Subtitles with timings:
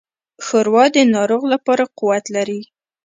[0.45, 2.61] ښوروا د ناروغ لپاره قوت لري.